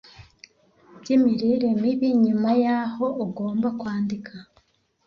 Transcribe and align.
by'imirire 0.99 1.69
mibi. 1.81 2.09
nyuma 2.23 2.49
y'aho 2.63 3.05
ugomba 3.25 3.67
kwandika 3.79 4.33